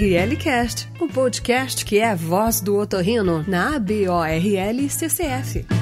[0.00, 5.79] ORL Cast, o podcast que é a voz do otorrino na ABORL CCF.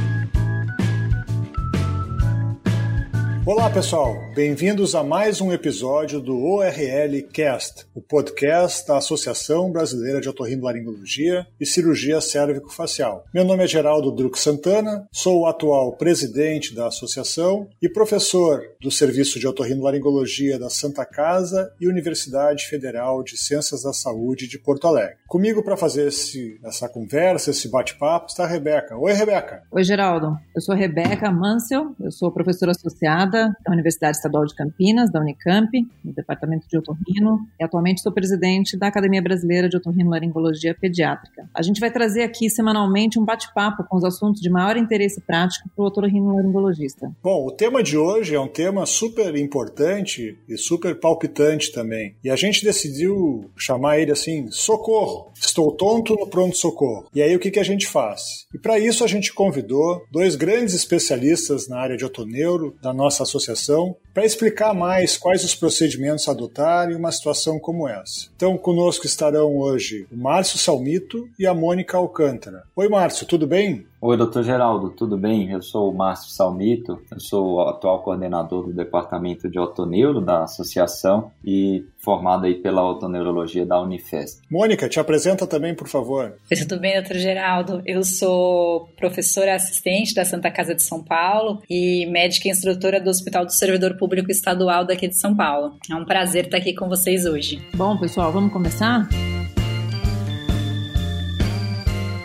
[3.49, 4.15] Olá, pessoal.
[4.35, 11.47] Bem-vindos a mais um episódio do ORL Cast, o podcast da Associação Brasileira de Otorrinolaringologia
[11.59, 13.25] e Cirurgia Cérvico-Facial.
[13.33, 18.91] Meu nome é Geraldo Druck Santana, sou o atual presidente da associação e professor do
[18.91, 24.87] Serviço de Otorrinolaringologia da Santa Casa e Universidade Federal de Ciências da Saúde de Porto
[24.87, 25.17] Alegre.
[25.27, 28.95] Comigo para fazer esse, essa conversa, esse bate-papo, está a Rebeca.
[28.99, 29.63] Oi, Rebeca.
[29.73, 30.37] Oi, Geraldo.
[30.55, 35.71] Eu sou Rebeca Mansell, eu sou professora associada da Universidade Estadual de Campinas, da Unicamp,
[36.05, 41.49] no Departamento de Otorrino, e atualmente sou presidente da Academia Brasileira de Otorrinolaringologia Pediátrica.
[41.55, 45.69] A gente vai trazer aqui semanalmente um bate-papo com os assuntos de maior interesse prático
[45.75, 47.11] para o otorrinolaringologista.
[47.23, 52.15] Bom, o tema de hoje é um tema super importante e super palpitante também.
[52.23, 55.31] E a gente decidiu chamar ele assim, socorro.
[55.41, 57.07] Estou tonto no pronto-socorro.
[57.15, 58.47] E aí o que, que a gente faz?
[58.55, 63.18] E para isso a gente convidou dois grandes especialistas na área de otoneuro da nossa
[63.23, 68.29] associação para explicar mais quais os procedimentos adotar em uma situação como essa.
[68.35, 72.65] Então, conosco estarão hoje o Márcio Salmito e a Mônica Alcântara.
[72.75, 73.87] Oi, Márcio, tudo bem?
[74.01, 75.51] Oi, doutor Geraldo, tudo bem?
[75.51, 80.45] Eu sou o Márcio Salmito, eu sou o atual coordenador do Departamento de Otoneuro da
[80.45, 84.41] associação e formado aí pela otoneurologia da Unifesp.
[84.49, 86.35] Mônica, te apresenta também, por favor.
[86.49, 87.83] Tudo bem, doutor Geraldo?
[87.85, 93.47] Eu sou professora assistente da Santa Casa de São Paulo e médica instrutora do Hospital
[93.47, 95.79] do Servidor Público Estadual daqui de São Paulo.
[95.91, 97.61] É um prazer estar aqui com vocês hoje.
[97.75, 99.09] Bom, pessoal, vamos começar?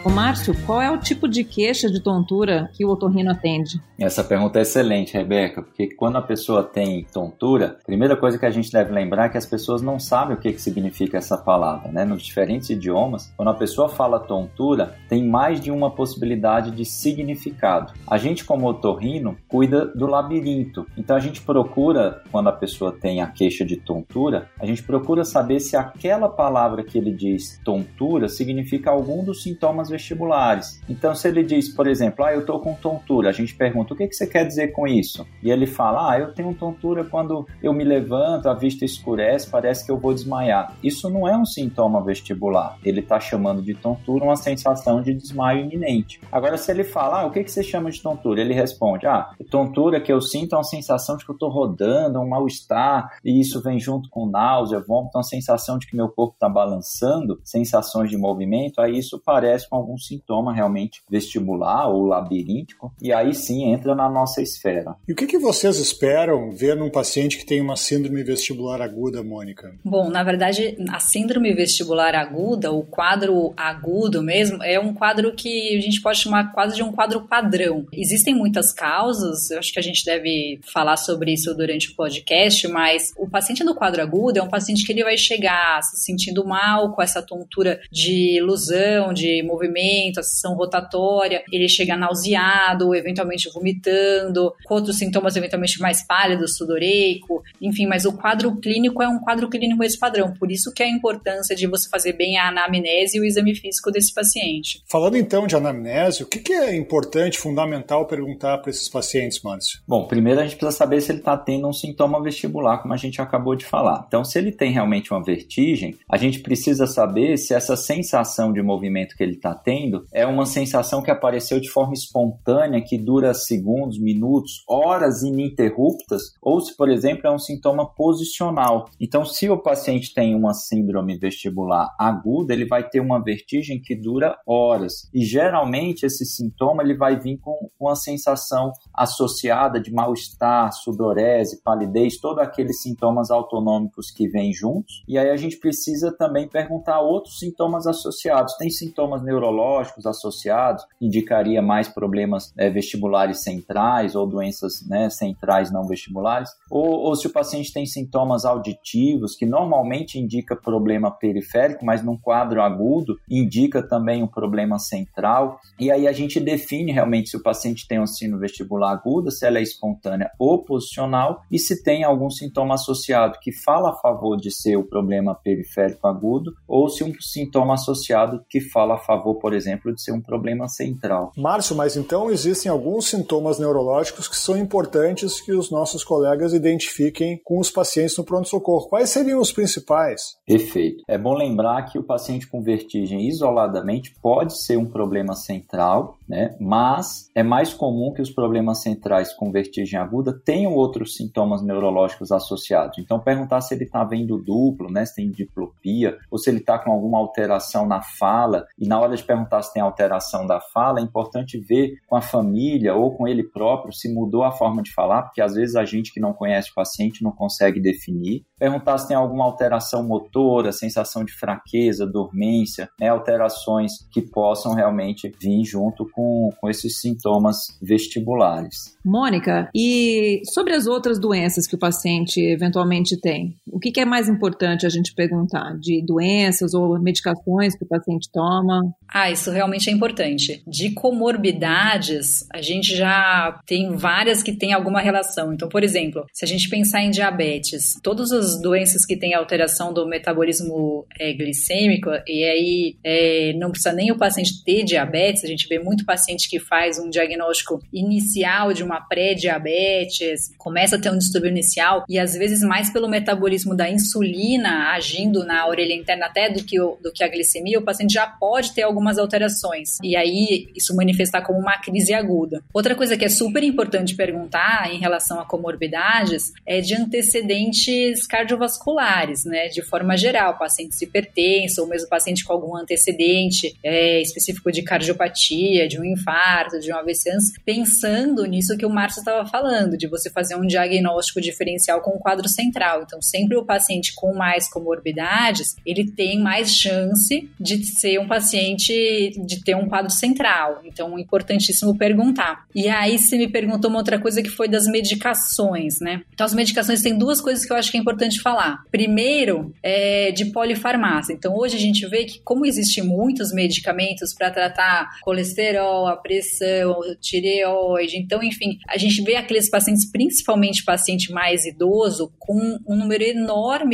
[0.05, 3.81] Ô Márcio, qual é o tipo de queixa de tontura que o otorrino atende?
[3.97, 8.45] Essa pergunta é excelente, Rebeca, porque quando a pessoa tem tontura, a primeira coisa que
[8.45, 11.37] a gente deve lembrar é que as pessoas não sabem o que, que significa essa
[11.37, 12.03] palavra, né?
[12.03, 17.93] Nos diferentes idiomas, quando a pessoa fala tontura, tem mais de uma possibilidade de significado.
[18.05, 20.85] A gente, como otorrino, cuida do labirinto.
[20.97, 25.23] Então a gente procura, quando a pessoa tem a queixa de tontura, a gente procura
[25.23, 30.81] saber se aquela palavra que ele diz tontura significa algum dos sintomas vestibulares.
[30.89, 33.97] Então, se ele diz, por exemplo, ah, eu estou com tontura, a gente pergunta, o
[33.97, 35.25] que, que você quer dizer com isso?
[35.41, 39.85] E ele fala, ah, eu tenho tontura quando eu me levanto, a vista escurece, parece
[39.85, 40.75] que eu vou desmaiar.
[40.83, 42.77] Isso não é um sintoma vestibular.
[42.83, 46.19] Ele está chamando de tontura uma sensação de desmaio iminente.
[46.31, 48.41] Agora, se ele fala, ah, o que, que você chama de tontura?
[48.41, 52.19] Ele responde, ah, tontura que eu sinto é uma sensação de que eu estou rodando,
[52.19, 56.33] um mal-estar, e isso vem junto com náusea, vômito, uma sensação de que meu corpo
[56.33, 62.93] está balançando, sensações de movimento, aí isso parece com algum sintoma realmente vestibular ou labiríntico,
[63.01, 64.95] e aí sim entra na nossa esfera.
[65.07, 69.23] E o que, que vocês esperam ver num paciente que tem uma síndrome vestibular aguda,
[69.23, 69.75] Mônica?
[69.83, 75.75] Bom, na verdade, a síndrome vestibular aguda, o quadro agudo mesmo, é um quadro que
[75.77, 77.85] a gente pode chamar quase de um quadro padrão.
[77.91, 82.67] Existem muitas causas, eu acho que a gente deve falar sobre isso durante o podcast,
[82.67, 86.45] mas o paciente do quadro agudo é um paciente que ele vai chegar se sentindo
[86.45, 92.93] mal com essa tontura de ilusão, de movimento movimento, a sessão rotatória, ele chega nauseado,
[92.93, 99.07] eventualmente vomitando, com outros sintomas eventualmente mais pálidos, sudoreico, enfim, mas o quadro clínico é
[99.07, 102.37] um quadro clínico esse padrão, por isso que é a importância de você fazer bem
[102.37, 104.81] a anamnese e o exame físico desse paciente.
[104.89, 109.79] Falando então de anamnese, o que, que é importante, fundamental perguntar para esses pacientes, Márcio?
[109.87, 112.97] Bom, primeiro a gente precisa saber se ele está tendo um sintoma vestibular, como a
[112.97, 114.05] gente acabou de falar.
[114.07, 118.61] Então, se ele tem realmente uma vertigem, a gente precisa saber se essa sensação de
[118.61, 123.33] movimento que ele está tendo é uma sensação que apareceu de forma espontânea, que dura
[123.33, 128.85] segundos, minutos, horas ininterruptas, ou se, por exemplo, é um sintoma posicional.
[128.99, 133.95] Então, se o paciente tem uma síndrome vestibular aguda, ele vai ter uma vertigem que
[133.95, 135.09] dura horas.
[135.13, 142.17] E geralmente esse sintoma ele vai vir com uma sensação associada de mal-estar, sudorese, palidez,
[142.19, 145.03] todos aqueles sintomas autonômicos que vêm juntos.
[145.07, 148.55] E aí a gente precisa também perguntar outros sintomas associados.
[148.57, 155.71] Tem sintomas neurológicos neurológicos associados, indicaria mais problemas é, vestibulares centrais ou doenças né, centrais
[155.71, 161.85] não vestibulares, ou, ou se o paciente tem sintomas auditivos, que normalmente indica problema periférico,
[161.85, 167.29] mas num quadro agudo indica também um problema central, e aí a gente define realmente
[167.29, 171.59] se o paciente tem um sino vestibular agudo, se ela é espontânea ou posicional, e
[171.59, 176.53] se tem algum sintoma associado que fala a favor de ser o problema periférico agudo,
[176.67, 180.21] ou se um sintoma associado que fala a favor pronto-socorro, por exemplo, de ser um
[180.21, 181.31] problema central.
[181.35, 187.39] Márcio, mas então existem alguns sintomas neurológicos que são importantes que os nossos colegas identifiquem
[187.43, 188.87] com os pacientes no pronto-socorro.
[188.87, 190.37] Quais seriam os principais?
[190.45, 191.03] Perfeito.
[191.07, 196.55] É bom lembrar que o paciente com vertigem isoladamente pode ser um problema central, né?
[196.59, 202.31] Mas é mais comum que os problemas centrais com vertigem aguda tenham outros sintomas neurológicos
[202.31, 202.97] associados.
[202.99, 205.05] Então, perguntar se ele está vendo duplo, né?
[205.05, 208.65] Se tem diplopia, ou se ele está com alguma alteração na fala.
[208.77, 212.21] E na hora de perguntar se tem alteração da fala, é importante ver com a
[212.21, 215.85] família ou com ele próprio se mudou a forma de falar, porque às vezes a
[215.85, 218.43] gente que não conhece o paciente não consegue definir.
[218.57, 223.09] Perguntar se tem alguma alteração motora, sensação de fraqueza, dormência, né?
[223.09, 228.97] alterações que possam realmente vir junto com, com esses sintomas vestibulares.
[229.03, 234.05] Mônica, e sobre as outras doenças que o paciente eventualmente tem, o que, que é
[234.05, 235.75] mais importante a gente perguntar?
[235.79, 238.93] De doenças ou medicações que o paciente toma?
[239.11, 240.63] Ah, isso realmente é importante.
[240.67, 245.53] De comorbidades, a gente já tem várias que têm alguma relação.
[245.53, 249.91] Então, por exemplo, se a gente pensar em diabetes, todas as doenças que têm alteração
[249.91, 255.47] do metabolismo é, glicêmico, e aí é, não precisa nem o paciente ter diabetes, a
[255.47, 261.11] gente vê muito paciente que faz um diagnóstico inicial de uma pré-diabetes, começa a ter
[261.11, 266.25] um distúrbio inicial, e às vezes mais pelo metabolismo da insulina agindo na orelha interna
[266.25, 269.17] até do que, o, do que a glicemia, o paciente já pode ter alguma algumas
[269.17, 269.97] alterações.
[270.01, 272.63] E aí, isso manifestar como uma crise aguda.
[272.73, 279.43] Outra coisa que é super importante perguntar em relação a comorbidades é de antecedentes cardiovasculares,
[279.43, 279.67] né?
[279.67, 285.87] De forma geral, pacientes hipertensos ou mesmo paciente com algum antecedente é, específico de cardiopatia,
[285.87, 287.23] de um infarto, de um AVC,
[287.65, 292.19] pensando nisso que o Márcio estava falando, de você fazer um diagnóstico diferencial com o
[292.19, 293.03] quadro central.
[293.03, 299.33] Então, sempre o paciente com mais comorbidades, ele tem mais chance de ser um paciente
[299.45, 300.81] de ter um quadro central.
[300.85, 302.65] Então, importantíssimo perguntar.
[302.73, 306.21] E aí, você me perguntou uma outra coisa que foi das medicações, né?
[306.33, 308.83] Então, as medicações tem duas coisas que eu acho que é importante falar.
[308.91, 311.33] Primeiro, é de polifarmácia.
[311.33, 316.99] Então, hoje a gente vê que, como existem muitos medicamentos para tratar colesterol, a pressão,
[317.19, 323.23] tireoide, então, enfim, a gente vê aqueles pacientes, principalmente paciente mais idoso, com um número
[323.23, 323.42] enorme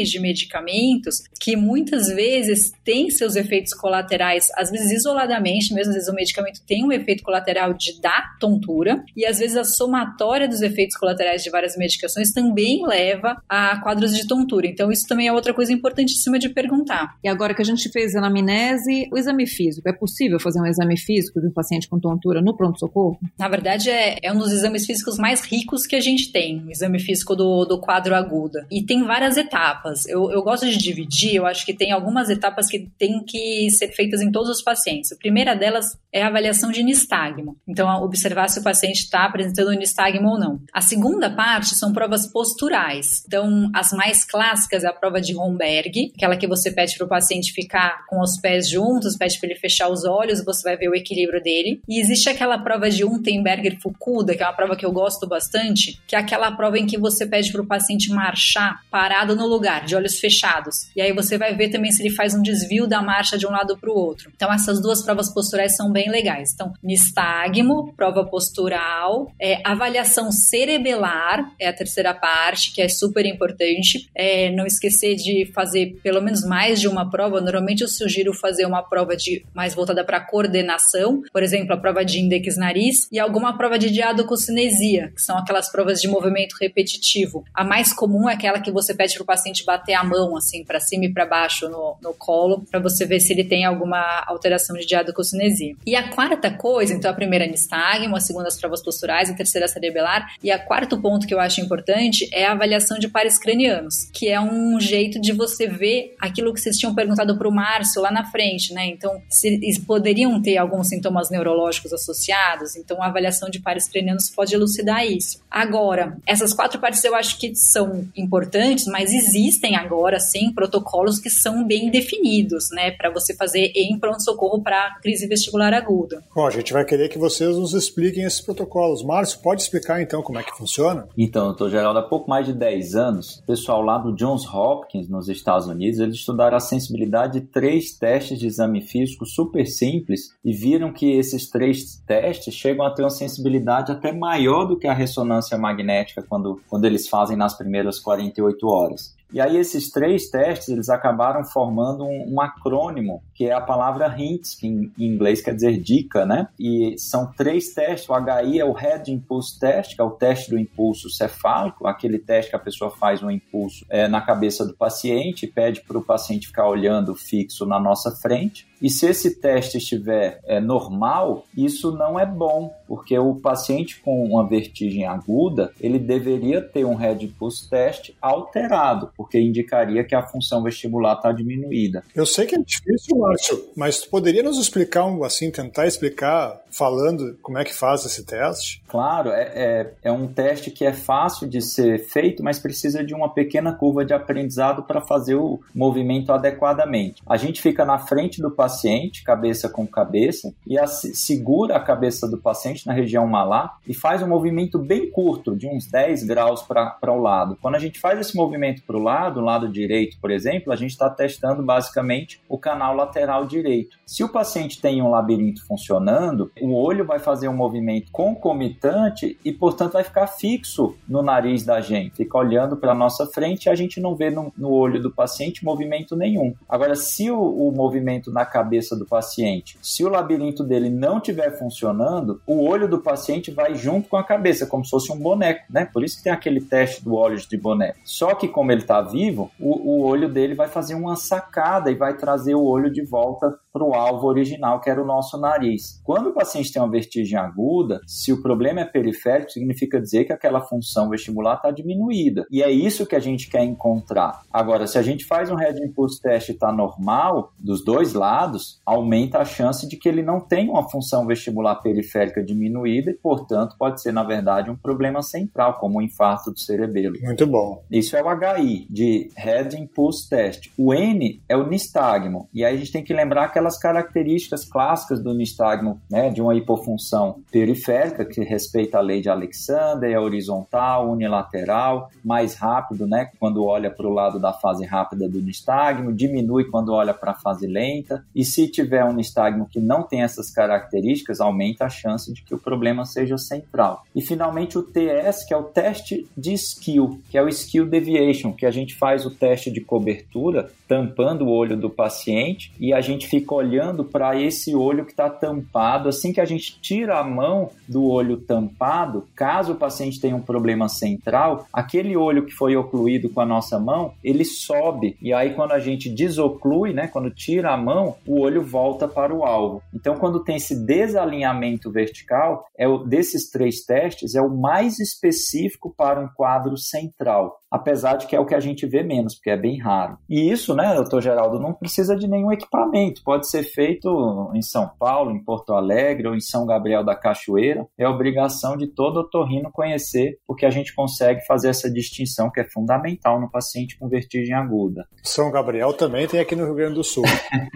[0.10, 6.10] de medicamentos que muitas vezes têm seus efeitos colaterais, às vezes isoladamente, mesmo às vezes
[6.10, 10.62] o medicamento tem um efeito colateral de dar tontura, e às vezes a somatória dos
[10.62, 14.68] efeitos colaterais de várias medicações também leva a quadros de tontura.
[14.68, 17.16] Então, isso também é outra coisa importantíssima de perguntar.
[17.24, 20.66] E agora que a gente fez a anamnese, o exame físico, é possível fazer um
[20.66, 23.19] exame físico de um paciente com tontura no pronto-socorro?
[23.38, 26.72] Na verdade, é, é, um dos exames físicos mais ricos que a gente tem, o
[26.72, 28.60] exame físico do, do quadro agudo.
[28.72, 30.06] E tem várias etapas.
[30.06, 33.89] Eu, eu gosto de dividir, eu acho que tem algumas etapas que tem que ser
[33.89, 35.12] feitas em todos os pacientes.
[35.12, 37.57] A primeira delas é a avaliação de nistagmo.
[37.67, 40.59] Então, observar se o paciente está apresentando nistagmo ou não.
[40.73, 43.23] A segunda parte são provas posturais.
[43.27, 47.09] Então, as mais clássicas é a prova de Romberg, aquela que você pede para o
[47.09, 50.89] paciente ficar com os pés juntos, pede para ele fechar os olhos, você vai ver
[50.89, 51.81] o equilíbrio dele.
[51.88, 56.15] E existe aquela prova de Unterberger-Fukuda, que é uma prova que eu gosto bastante, que
[56.15, 59.95] é aquela prova em que você pede para o paciente marchar parado no lugar, de
[59.95, 60.89] olhos fechados.
[60.95, 63.51] E aí você vai ver também se ele faz um desvio da marcha de um
[63.51, 64.31] lado para o outro.
[64.35, 66.51] Então, essas duas provas posturais são bem legais.
[66.54, 74.07] Então, nistagmo, prova postural, é, avaliação cerebelar, é a terceira parte, que é super importante.
[74.13, 77.42] É, não esquecer de fazer pelo menos mais de uma prova.
[77.42, 82.06] Normalmente eu sugiro fazer uma prova de mais voltada para coordenação, por exemplo, a prova
[82.06, 87.44] de index nariz e alguma prova de diadococinesia, que são aquelas provas de movimento repetitivo.
[87.54, 90.64] A mais comum é aquela que você pede para o paciente bater a mão assim
[90.64, 94.23] para cima e para baixo no, no colo, para você ver se ele tem alguma
[94.28, 95.76] alteração de diadococinesia.
[95.90, 99.34] E a quarta coisa, então a primeira é nistagmo, a segunda as provas posturais, a
[99.34, 103.08] terceira é cerebelar, e a quarto ponto que eu acho importante é a avaliação de
[103.08, 107.48] pares cranianos, que é um jeito de você ver aquilo que vocês tinham perguntado para
[107.48, 108.86] o Márcio lá na frente, né?
[108.86, 114.54] Então, se poderiam ter alguns sintomas neurológicos associados, então a avaliação de pares cranianos pode
[114.54, 115.42] elucidar isso.
[115.50, 121.31] Agora, essas quatro partes eu acho que são importantes, mas existem agora sim protocolos que
[121.31, 126.24] são bem definidos, né, para você fazer em pronto-socorro para crise vestibular aguda.
[126.33, 129.04] Bom, a gente vai querer que vocês nos expliquem esses protocolos.
[129.04, 131.07] Márcio, pode explicar então como é que funciona?
[131.18, 135.09] Então, doutor Geraldo, há pouco mais de 10 anos, o pessoal lá do Johns Hopkins,
[135.09, 140.36] nos Estados Unidos, eles estudaram a sensibilidade de três testes de exame físico super simples
[140.44, 144.88] e viram que esses três testes chegam a ter uma sensibilidade até maior do que
[144.88, 149.19] a ressonância magnética quando, quando eles fazem nas primeiras 48 horas.
[149.31, 154.07] E aí esses três testes, eles acabaram formando um, um acrônimo, que é a palavra
[154.07, 156.48] HINTS, que em, em inglês quer dizer dica, né?
[156.59, 160.50] E são três testes, o HI é o Head Impulse Test, que é o teste
[160.50, 164.76] do impulso cefálico, aquele teste que a pessoa faz um impulso é, na cabeça do
[164.76, 168.69] paciente, pede para o paciente ficar olhando fixo na nossa frente.
[168.81, 174.24] E se esse teste estiver é, normal, isso não é bom, porque o paciente com
[174.24, 180.26] uma vertigem aguda, ele deveria ter um Red Pulse Test alterado, porque indicaria que a
[180.26, 182.04] função vestibular está diminuída.
[182.16, 187.38] Eu sei que é difícil, Márcio, mas tu poderia nos explicar, assim, tentar explicar falando
[187.42, 188.81] como é que faz esse teste?
[188.88, 193.14] Claro, é, é, é um teste que é fácil de ser feito, mas precisa de
[193.14, 197.21] uma pequena curva de aprendizado para fazer o movimento adequadamente.
[197.26, 202.28] A gente fica na frente do paciente, cabeça com cabeça, e a, segura a cabeça
[202.28, 206.61] do paciente na região malar e faz um movimento bem curto, de uns 10 graus
[206.64, 207.57] para o lado.
[207.61, 210.92] Quando a gente faz esse movimento para o lado, lado direito, por exemplo, a gente
[210.92, 213.97] está testando basicamente o canal lateral direito.
[214.06, 219.51] Se o paciente tem um labirinto funcionando, o olho vai fazer um movimento concomitante e,
[219.51, 222.18] portanto, vai ficar fixo no nariz da gente.
[222.18, 225.63] Fica olhando para nossa frente e a gente não vê no, no, olho do paciente
[225.63, 226.54] movimento nenhum.
[226.68, 231.57] Agora, se o, o movimento na cabeça do paciente, se o labirinto dele não estiver
[231.57, 235.66] funcionando, o olho do paciente vai junto com a cabeça, como se fosse um boneco,
[235.69, 235.85] né?
[235.85, 237.99] Por isso que tem aquele teste do olhos de boneco.
[238.04, 241.95] Só que como ele está vivo, o, o olho dele vai fazer uma sacada e
[241.95, 246.02] vai trazer o olho de volta para o alvo original, que era o nosso nariz.
[246.04, 250.33] Quando o paciente tem uma vertigem aguda, se o problema é periférico, significa dizer que
[250.33, 252.45] aquela função vestibular está diminuída.
[252.52, 254.42] E é isso que a gente quer encontrar.
[254.52, 258.81] Agora, se a gente faz um Red Impulse Test e está normal, dos dois lados,
[258.86, 263.76] aumenta a chance de que ele não tenha uma função vestibular periférica diminuída e, portanto,
[263.80, 267.16] pode ser, na verdade, um problema central, como o um infarto do cerebelo.
[267.21, 267.83] Muito bom.
[267.90, 270.71] Isso é o HI, de Head Impulse Test.
[270.78, 272.50] O N é o nistagmo.
[272.54, 276.42] E aí a gente tem que lembrar que aquelas características clássicas do nistagmo, né, de
[276.42, 283.30] uma hipofunção periférica, que respeita a lei de Alexander, é horizontal, unilateral, mais rápido, né,
[283.40, 287.35] quando olha para o lado da fase rápida do nistagmo, diminui quando olha para a
[287.35, 292.33] fase lenta, e se tiver um nistagmo que não tem essas características, aumenta a chance
[292.33, 294.04] de que o problema seja central.
[294.16, 298.54] E finalmente o TS, que é o teste de skill, que é o skill deviation,
[298.54, 303.02] que a gente faz o teste de cobertura tampando o olho do paciente e a
[303.02, 306.07] gente fica olhando para esse olho que está tampado.
[306.07, 310.41] Assim que a gente tira a mão do olho tampado, caso o paciente tenha um
[310.41, 315.18] problema central, aquele olho que foi ocluído com a nossa mão, ele sobe.
[315.21, 319.33] E aí, quando a gente desoclui, né, quando tira a mão, o olho volta para
[319.33, 319.81] o alvo.
[319.94, 325.94] Então, quando tem esse desalinhamento vertical, é o, desses três testes, é o mais específico
[325.95, 329.49] para um quadro central apesar de que é o que a gente vê menos, porque
[329.49, 330.18] é bem raro.
[330.30, 334.90] E isso, né, doutor Geraldo, não precisa de nenhum equipamento, pode ser feito em São
[334.99, 337.85] Paulo, em Porto Alegre ou em São Gabriel da Cachoeira.
[337.97, 342.69] É obrigação de todo otorrino conhecer, porque a gente consegue fazer essa distinção que é
[342.69, 345.06] fundamental no paciente com vertigem aguda.
[345.23, 347.23] São Gabriel também tem aqui no Rio Grande do Sul.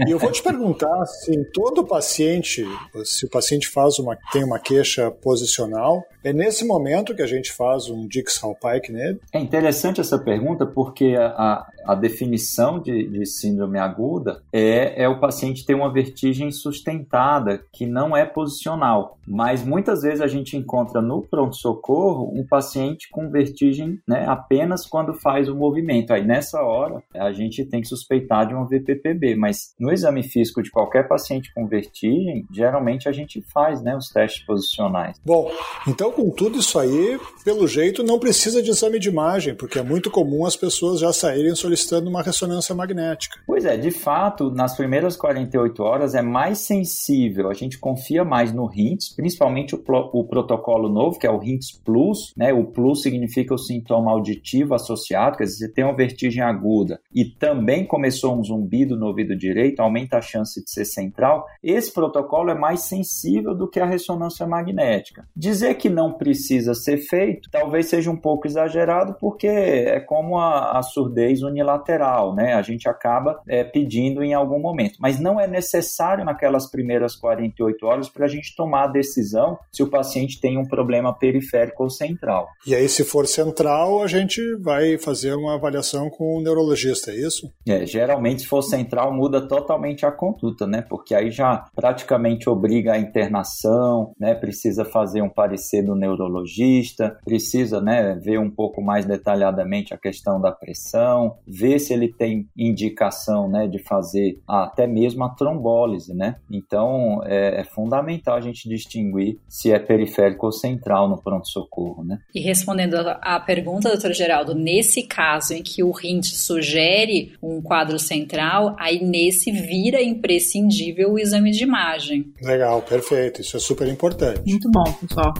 [0.07, 2.65] e eu vou te perguntar se em todo paciente,
[3.03, 7.51] se o paciente faz uma, tem uma queixa posicional, é nesse momento que a gente
[7.51, 9.19] faz um Dix-Hallpike nele?
[9.33, 15.19] É interessante essa pergunta porque a, a definição de, de, síndrome aguda é, é o
[15.19, 19.17] paciente ter uma vertigem sustentada, que não é posicional.
[19.27, 25.13] Mas muitas vezes a gente encontra no pronto-socorro um paciente com vertigem né, apenas quando
[25.13, 26.13] faz o movimento.
[26.13, 30.61] Aí nessa hora a gente tem que suspeitar de uma VPPB, mas no exame físico
[30.61, 35.19] de qualquer paciente com vertigem, geralmente a gente faz né, os testes posicionais.
[35.25, 35.51] Bom,
[35.87, 39.83] então com tudo isso aí, pelo jeito não precisa de exame de imagem, porque é
[39.83, 43.39] muito comum as pessoas já saírem solicitando uma ressonância magnética.
[43.45, 48.53] Pois é, de fato, nas primeiras 48 horas é mais sensível, a gente confia mais
[48.53, 52.53] no RINTS, principalmente o, o protocolo novo, que é o RINTS Plus, né?
[52.53, 57.25] O Plus significa o sintoma auditivo associado, quer dizer, você tem uma vertigem aguda e
[57.25, 61.45] também começou um zumbido no ouvido direito, aumenta a chance de ser central.
[61.63, 65.27] Esse protocolo é mais sensível do que a ressonância magnética.
[65.35, 70.77] Dizer que não precisa ser feito talvez seja um pouco exagerado, porque é como a,
[70.77, 72.53] a surdez unilateral, né?
[72.53, 77.85] A gente acaba é, pedindo em algum momento, mas não é necessário naquelas primeiras 48
[77.85, 81.89] horas para a gente tomar a decisão se o paciente tem um problema periférico ou
[81.89, 82.47] central.
[82.65, 87.15] E aí, se for central, a gente vai fazer uma avaliação com o neurologista, é
[87.15, 87.51] isso?
[87.67, 90.83] É, geralmente, se for central, muda totalmente a conduta, né?
[90.87, 94.33] Porque aí já praticamente obriga a internação, né?
[94.33, 99.97] Precisa fazer um parecer do neurologista, precisa, né, ver um pouco mais detalhadamente detalhadamente a
[99.97, 106.13] questão da pressão, ver se ele tem indicação né, de fazer até mesmo a trombólise.
[106.13, 106.35] Né?
[106.51, 112.03] Então, é, é fundamental a gente distinguir se é periférico ou central no pronto-socorro.
[112.03, 112.19] Né?
[112.33, 117.99] E respondendo à pergunta, doutor Geraldo, nesse caso em que o RINT sugere um quadro
[117.99, 122.33] central, aí nesse vira imprescindível o exame de imagem.
[122.41, 123.41] Legal, perfeito.
[123.41, 124.41] Isso é super importante.
[124.49, 125.33] Muito bom, pessoal.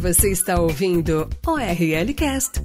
[0.00, 2.60] Você está ouvindo o RL Cast.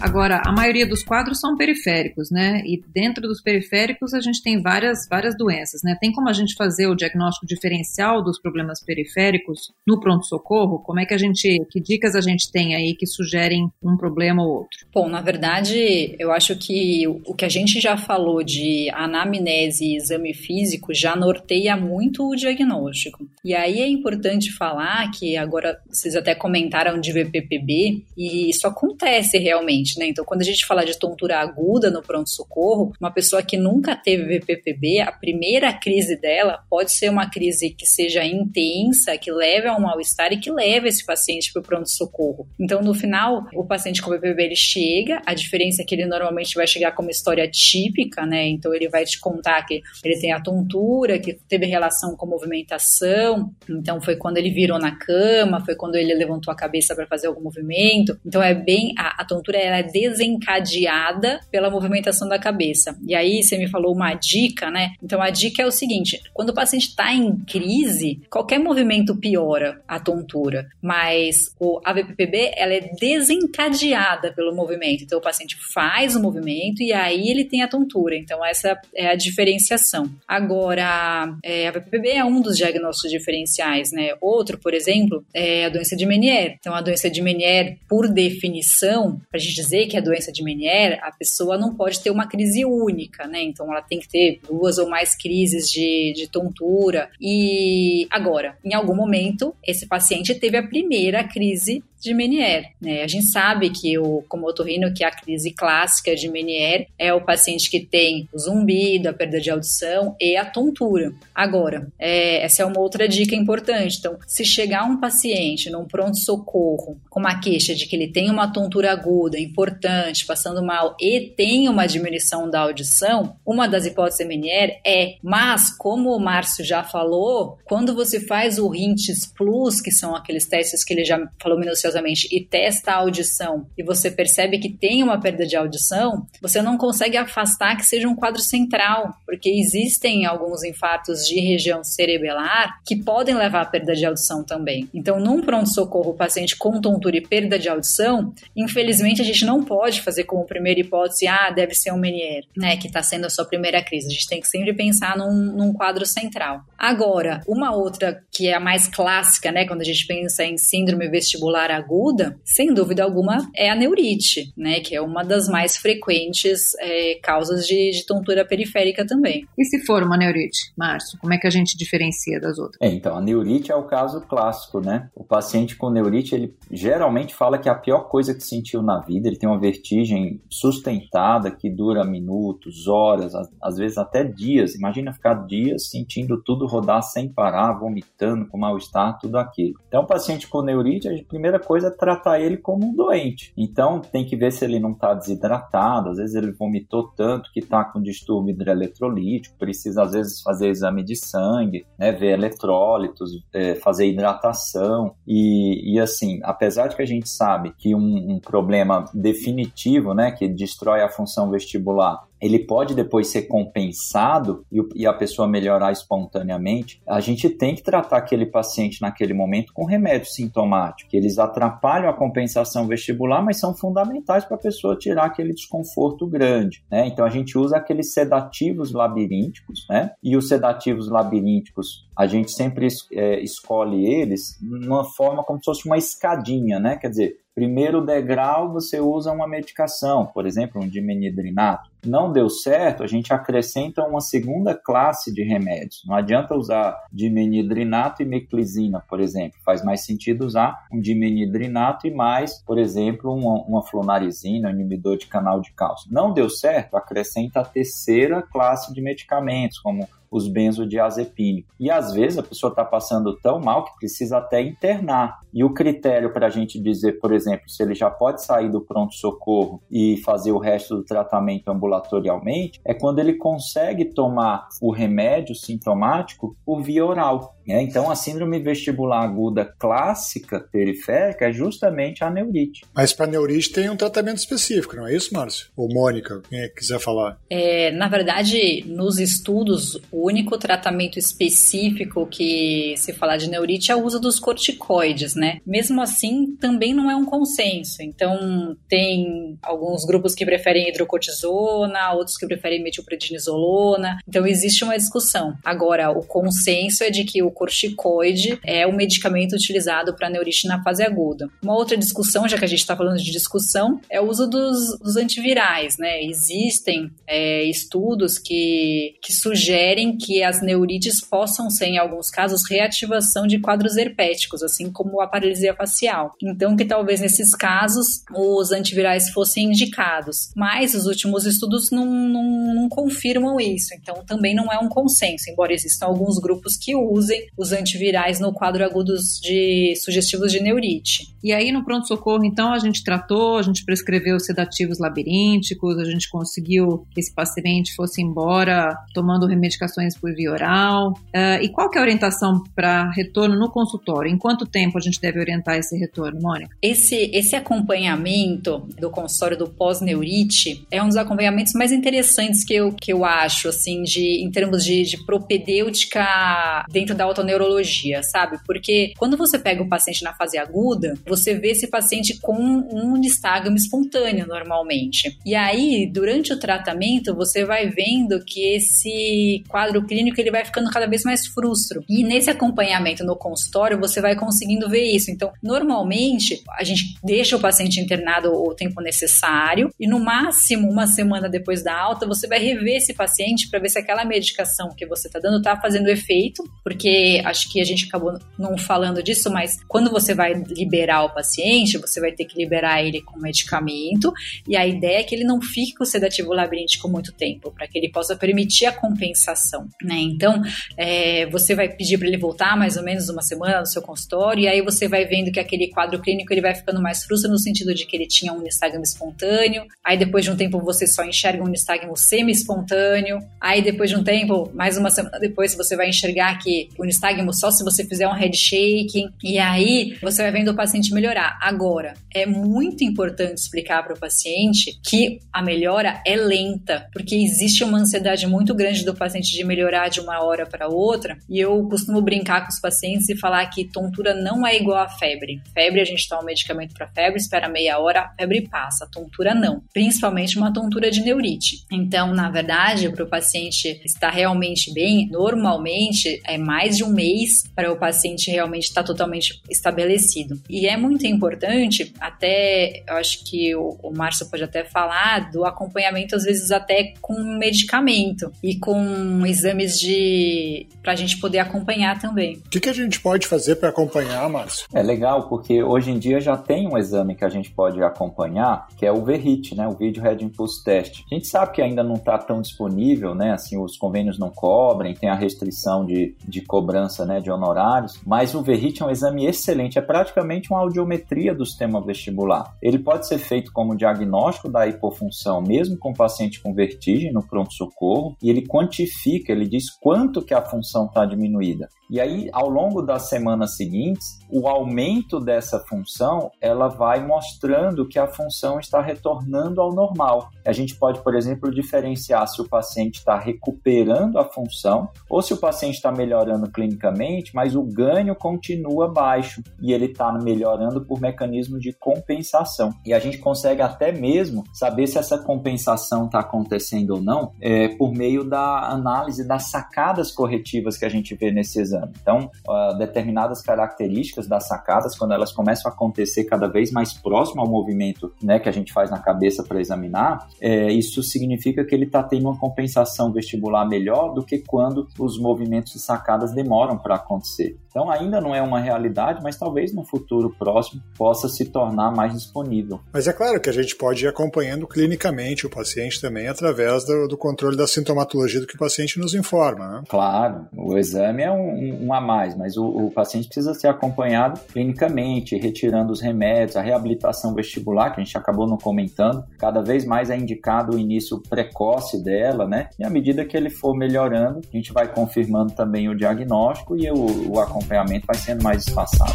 [0.00, 2.62] Agora, a maioria dos quadros são periféricos, né?
[2.66, 5.96] E dentro dos periféricos a gente tem várias, várias doenças, né?
[6.00, 10.80] Tem como a gente fazer o diagnóstico diferencial dos problemas periféricos no pronto-socorro?
[10.80, 14.42] Como é que a gente, que dicas a gente tem aí que sugerem um problema
[14.42, 14.86] ou outro?
[14.92, 19.96] Bom, na verdade, eu acho que o que a gente já falou de anamnese e
[19.96, 23.26] exame físico já norteia muito o diagnóstico.
[23.44, 29.38] E aí é importante falar que agora vocês até comentaram de VPPB e isso acontece
[29.38, 30.06] realmente né?
[30.08, 34.38] Então, quando a gente fala de tontura aguda no pronto-socorro, uma pessoa que nunca teve
[34.38, 39.76] VPPB, a primeira crise dela pode ser uma crise que seja intensa, que leve a
[39.76, 42.48] um mal-estar e que leve esse paciente para o pronto-socorro.
[42.58, 46.54] Então, no final, o paciente com VPPB ele chega, a diferença é que ele normalmente
[46.54, 48.46] vai chegar com uma história típica, né?
[48.48, 53.52] Então, ele vai te contar que ele tem a tontura, que teve relação com movimentação,
[53.68, 57.26] então foi quando ele virou na cama, foi quando ele levantou a cabeça para fazer
[57.26, 58.18] algum movimento.
[58.24, 58.94] Então, é bem.
[58.98, 62.96] A, a tontura ela é desencadeada pela movimentação da cabeça.
[63.06, 64.92] E aí você me falou uma dica, né?
[65.02, 69.82] Então a dica é o seguinte: quando o paciente está em crise, qualquer movimento piora
[69.88, 75.02] a tontura, mas o AVPPB ela é desencadeada pelo movimento.
[75.02, 78.16] Então o paciente faz o movimento e aí ele tem a tontura.
[78.16, 80.10] Então essa é a diferenciação.
[80.28, 84.10] Agora, é, a AVPPB é um dos diagnósticos diferenciais, né?
[84.20, 86.56] Outro, por exemplo, é a doença de Menier.
[86.60, 90.98] Então a doença de Menier, por definição, a gente dizer que a doença de Meniere,
[91.02, 93.42] a pessoa não pode ter uma crise única, né?
[93.42, 97.10] Então ela tem que ter duas ou mais crises de, de tontura.
[97.20, 102.68] E agora, em algum momento, esse paciente teve a primeira crise de Meniere.
[102.80, 103.02] Né?
[103.02, 107.24] A gente sabe que o como otorrino que a crise clássica de Meniere é o
[107.24, 111.12] paciente que tem o zumbido, a perda de audição e a tontura.
[111.34, 113.96] Agora, é, essa é uma outra dica importante.
[113.98, 118.30] Então, se chegar um paciente num pronto socorro com uma queixa de que ele tem
[118.30, 124.26] uma tontura aguda importante, passando mal e tem uma diminuição da audição, uma das hipóteses
[124.26, 129.92] Meniere é, mas como o Márcio já falou, quando você faz o RINTS Plus, que
[129.92, 134.58] são aqueles testes que ele já falou minuciosamente e testa a audição e você percebe
[134.58, 139.14] que tem uma perda de audição, você não consegue afastar que seja um quadro central,
[139.24, 144.88] porque existem alguns infartos de região cerebelar que podem levar à perda de audição também.
[144.92, 149.62] Então, num pronto-socorro, o paciente com tontura e perda de audição, infelizmente a gente não
[149.62, 153.30] pode fazer como primeira hipótese, ah, deve ser um Meniere, né, que está sendo a
[153.30, 154.08] sua primeira crise.
[154.08, 156.60] A gente tem que sempre pensar num, num quadro central.
[156.78, 161.08] Agora, uma outra que é a mais clássica, né, quando a gente pensa em síndrome
[161.08, 164.80] vestibular aguda, sem dúvida alguma, é a neurite, né?
[164.80, 169.46] Que é uma das mais frequentes é, causas de, de, tontura periférica também.
[169.56, 172.78] E se for uma neurite, Márcio, como é que a gente diferencia das outras?
[172.80, 175.08] É, então, a neurite é o caso clássico, né?
[175.14, 179.00] O paciente com neurite, ele geralmente fala que é a pior coisa que sentiu na
[179.00, 184.74] vida, ele tem uma vertigem sustentada que dura minutos, horas, às vezes até dias.
[184.74, 189.74] Imagina ficar dias sentindo tudo rodar sem parar, vomitando, com mal-estar, tudo aquilo.
[189.88, 193.52] Então, o paciente com neurite, a primeira coisa é tratar ele como um doente.
[193.56, 197.60] Então tem que ver se ele não está desidratado, às vezes ele vomitou tanto que
[197.60, 203.74] está com distúrbio hidroeletrolítico, precisa às vezes fazer exame de sangue, né, ver eletrólitos, é,
[203.76, 209.04] fazer hidratação e, e assim, apesar de que a gente sabe que um, um problema
[209.24, 215.48] definitivo, né, que destrói a função vestibular ele pode depois ser compensado e, a pessoa
[215.48, 221.38] melhorar espontaneamente, a gente tem que tratar aquele paciente naquele momento com remédio sintomático, eles
[221.38, 226.84] atrapalham a compensação vestibular, mas são fundamentais para a pessoa tirar aquele desconforto grande.
[226.90, 227.06] Né?
[227.06, 230.10] Então a gente usa aqueles sedativos labirínticos, né?
[230.22, 235.86] E os sedativos labirínticos, a gente sempre é, escolhe eles numa forma como se fosse
[235.86, 236.96] uma escadinha, né?
[236.96, 241.93] Quer dizer, primeiro degrau você usa uma medicação, por exemplo, um dimenidrinato.
[242.04, 246.02] Não deu certo, a gente acrescenta uma segunda classe de remédios.
[246.06, 249.58] Não adianta usar dimenidrinato e meclizina, por exemplo.
[249.64, 255.16] Faz mais sentido usar um dimenidrinato e mais, por exemplo, uma, uma flonarizina, um inibidor
[255.16, 256.10] de canal de cálcio.
[256.12, 261.72] Não deu certo, acrescenta a terceira classe de medicamentos, como os benzodiazepínicos.
[261.78, 265.38] E às vezes a pessoa está passando tão mal que precisa até internar.
[265.52, 268.80] E o critério para a gente dizer, por exemplo, se ele já pode sair do
[268.80, 275.54] pronto-socorro e fazer o resto do tratamento ambulatorialmente, é quando ele consegue tomar o remédio
[275.54, 277.53] sintomático por via oral.
[277.66, 282.84] É, então, a síndrome vestibular aguda clássica periférica é justamente a neurite.
[282.94, 285.68] Mas para neurite tem um tratamento específico, não é isso, Márcio?
[285.76, 287.38] Ou Mônica, quem é quiser falar.
[287.48, 293.96] É, na verdade, nos estudos, o único tratamento específico que se fala de neurite é
[293.96, 295.60] o uso dos corticoides, né?
[295.66, 298.02] Mesmo assim, também não é um consenso.
[298.02, 304.18] Então, tem alguns grupos que preferem hidrocortisona, outros que preferem metilprednisolona.
[304.28, 305.54] Então, existe uma discussão.
[305.64, 310.82] Agora, o consenso é de que o corticoide é o medicamento utilizado para neurite na
[310.82, 311.48] fase aguda.
[311.62, 314.98] Uma outra discussão, já que a gente está falando de discussão, é o uso dos,
[314.98, 316.22] dos antivirais, né?
[316.22, 323.46] Existem é, estudos que, que sugerem que as neurites possam ser, em alguns casos, reativação
[323.46, 326.32] de quadros herpéticos, assim como a paralisia facial.
[326.42, 330.50] Então, que talvez nesses casos os antivirais fossem indicados.
[330.54, 333.94] Mas os últimos estudos não, não, não confirmam isso.
[333.94, 338.52] Então, também não é um consenso, embora existam alguns grupos que usem os antivirais no
[338.52, 341.33] quadro agudo de sugestivos de neurite.
[341.44, 346.30] E aí no pronto-socorro, então, a gente tratou, a gente prescreveu sedativos labirínticos, a gente
[346.30, 351.12] conseguiu que esse paciente fosse embora tomando remedicações por via oral.
[351.12, 354.32] Uh, e qual que é a orientação para retorno no consultório?
[354.32, 356.74] Em quanto tempo a gente deve orientar esse retorno, Mônica?
[356.80, 362.90] Esse, esse acompanhamento do consultório do pós-neurite é um dos acompanhamentos mais interessantes que eu,
[362.90, 368.58] que eu acho, assim, de, em termos de, de propedêutica dentro da autoneurologia, sabe?
[368.64, 373.16] Porque quando você pega o paciente na fase aguda, você vê esse paciente com um
[373.16, 375.38] nistagmo espontâneo normalmente.
[375.44, 380.90] E aí, durante o tratamento, você vai vendo que esse quadro clínico ele vai ficando
[380.90, 382.04] cada vez mais frustro.
[382.08, 385.30] E nesse acompanhamento no consultório, você vai conseguindo ver isso.
[385.30, 391.06] Então, normalmente, a gente deixa o paciente internado o tempo necessário e no máximo uma
[391.06, 395.06] semana depois da alta, você vai rever esse paciente para ver se aquela medicação que
[395.06, 399.50] você está dando está fazendo efeito, porque acho que a gente acabou não falando disso,
[399.50, 404.32] mas quando você vai liberar o paciente, você vai ter que liberar ele com medicamento,
[404.66, 407.86] e a ideia é que ele não fique com o sedativo labiríntico muito tempo, para
[407.86, 410.16] que ele possa permitir a compensação, né?
[410.18, 410.62] Então,
[410.96, 414.62] é, você vai pedir para ele voltar mais ou menos uma semana no seu consultório,
[414.64, 417.58] e aí você vai vendo que aquele quadro clínico ele vai ficando mais frustro no
[417.58, 421.24] sentido de que ele tinha um nistagmo espontâneo, aí depois de um tempo você só
[421.24, 426.08] enxerga um nistagmo semi-espontâneo, aí depois de um tempo, mais uma semana depois, você vai
[426.08, 429.28] enxergar que o nistagmo só se você fizer um head shaking.
[429.42, 431.58] E aí você vai vendo o paciente melhorar.
[431.62, 437.84] Agora, é muito importante explicar para o paciente que a melhora é lenta, porque existe
[437.84, 441.38] uma ansiedade muito grande do paciente de melhorar de uma hora para outra.
[441.48, 445.08] E eu costumo brincar com os pacientes e falar que tontura não é igual a
[445.08, 445.62] febre.
[445.72, 449.08] Febre, a gente toma um medicamento para febre, espera meia hora, a febre passa.
[449.10, 449.82] Tontura não.
[449.92, 451.84] Principalmente uma tontura de neurite.
[451.90, 457.64] Então, na verdade, para o paciente estar realmente bem, normalmente é mais de um mês
[457.74, 460.60] para o paciente realmente estar totalmente estabelecido.
[460.68, 465.64] E é muito importante, até eu acho que o, o Márcio pode até falar do
[465.64, 470.86] acompanhamento, às vezes até com medicamento e com exames de.
[471.02, 472.56] para a gente poder acompanhar também.
[472.66, 474.86] O que, que a gente pode fazer para acompanhar, Márcio?
[474.92, 478.86] É legal, porque hoje em dia já tem um exame que a gente pode acompanhar,
[478.96, 479.86] que é o VRIT, né?
[479.86, 481.22] O Video Head Impulse Test.
[481.30, 483.52] A gente sabe que ainda não está tão disponível, né?
[483.52, 488.54] Assim, os convênios não cobrem, tem a restrição de, de cobrança né, de honorários, mas
[488.54, 492.76] o VRIT é um exame excelente, é praticamente uma audiometria do sistema vestibular.
[492.82, 498.36] Ele pode ser feito como diagnóstico da hipofunção, mesmo com paciente com vertigem no pronto-socorro,
[498.42, 501.88] e ele quantifica, ele diz quanto que a função está diminuída.
[502.14, 508.20] E aí, ao longo das semanas seguintes, o aumento dessa função, ela vai mostrando que
[508.20, 510.48] a função está retornando ao normal.
[510.64, 515.52] A gente pode, por exemplo, diferenciar se o paciente está recuperando a função ou se
[515.52, 521.20] o paciente está melhorando clinicamente, mas o ganho continua baixo e ele está melhorando por
[521.20, 522.92] mecanismo de compensação.
[523.04, 527.88] E a gente consegue até mesmo saber se essa compensação está acontecendo ou não é,
[527.96, 532.03] por meio da análise das sacadas corretivas que a gente vê nesse exame.
[532.20, 537.62] Então, uh, determinadas características das sacadas, quando elas começam a acontecer cada vez mais próximo
[537.62, 541.94] ao movimento né, que a gente faz na cabeça para examinar, é, isso significa que
[541.94, 546.96] ele está tendo uma compensação vestibular melhor do que quando os movimentos de sacadas demoram
[546.98, 547.78] para acontecer.
[547.94, 552.32] Então, ainda não é uma realidade, mas talvez no futuro próximo possa se tornar mais
[552.32, 552.98] disponível.
[553.12, 557.28] Mas é claro que a gente pode ir acompanhando clinicamente o paciente também através do,
[557.28, 559.88] do controle da sintomatologia do que o paciente nos informa.
[559.88, 560.02] Né?
[560.08, 564.60] Claro, o exame é um, um a mais, mas o, o, paciente precisa ser acompanhado
[564.72, 570.04] clinicamente, retirando os remédios, a reabilitação vestibular, que a gente acabou não comentando, cada vez
[570.04, 572.88] mais é indicado o início precoce dela, né?
[572.98, 577.10] E à medida que ele for melhorando, a gente vai confirmando também o diagnóstico e
[577.10, 579.34] o, o acompanhamento vai sendo mais espaçado.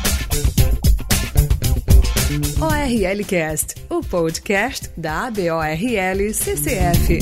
[2.61, 7.19] ORLcast, o podcast da ABORL CCF.